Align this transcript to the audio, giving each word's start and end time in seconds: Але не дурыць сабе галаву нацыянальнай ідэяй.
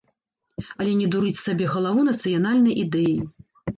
Але 0.83 0.95
не 1.01 1.07
дурыць 1.15 1.43
сабе 1.43 1.65
галаву 1.73 2.07
нацыянальнай 2.09 2.73
ідэяй. 2.85 3.21